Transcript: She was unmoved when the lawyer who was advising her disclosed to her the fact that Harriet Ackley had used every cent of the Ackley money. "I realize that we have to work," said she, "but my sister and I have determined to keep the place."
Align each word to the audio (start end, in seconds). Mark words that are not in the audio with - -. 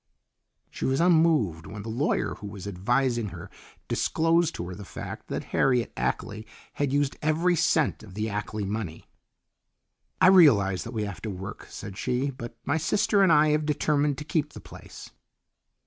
She 0.71 0.85
was 0.85 0.99
unmoved 0.99 1.67
when 1.67 1.83
the 1.83 1.89
lawyer 1.89 2.33
who 2.33 2.47
was 2.47 2.65
advising 2.65 3.27
her 3.29 3.51
disclosed 3.87 4.55
to 4.55 4.67
her 4.67 4.73
the 4.73 4.83
fact 4.83 5.27
that 5.27 5.43
Harriet 5.53 5.93
Ackley 5.95 6.47
had 6.73 6.91
used 6.91 7.17
every 7.21 7.55
cent 7.55 8.01
of 8.01 8.15
the 8.15 8.27
Ackley 8.27 8.65
money. 8.65 9.05
"I 10.19 10.25
realize 10.25 10.85
that 10.85 10.93
we 10.93 11.03
have 11.03 11.21
to 11.21 11.29
work," 11.29 11.67
said 11.69 11.99
she, 11.99 12.31
"but 12.31 12.57
my 12.65 12.77
sister 12.77 13.21
and 13.21 13.31
I 13.31 13.49
have 13.49 13.63
determined 13.63 14.17
to 14.17 14.23
keep 14.25 14.53
the 14.53 14.59
place." 14.59 15.11